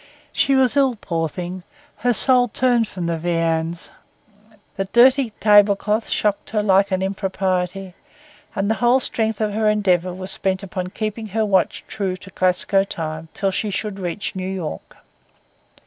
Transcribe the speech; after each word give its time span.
She 0.33 0.55
was 0.55 0.75
ill, 0.75 0.95
poor 0.95 1.29
thing; 1.29 1.61
her 1.97 2.11
soul 2.11 2.47
turned 2.47 2.87
from 2.87 3.05
the 3.05 3.19
viands; 3.19 3.91
the 4.75 4.85
dirty 4.85 5.31
tablecloth 5.39 6.09
shocked 6.09 6.49
her 6.49 6.63
like 6.63 6.89
an 6.89 7.03
impropriety; 7.03 7.93
and 8.55 8.67
the 8.67 8.73
whole 8.81 8.99
strength 8.99 9.39
of 9.39 9.53
her 9.53 9.69
endeavour 9.69 10.11
was 10.11 10.35
bent 10.39 10.63
upon 10.63 10.87
keeping 10.87 11.27
her 11.27 11.45
watch 11.45 11.83
true 11.87 12.17
to 12.17 12.31
Glasgow 12.31 12.83
time 12.83 13.29
till 13.35 13.51
she 13.51 13.69
should 13.69 13.99
reach 13.99 14.35
New 14.35 14.49
York. 14.49 14.97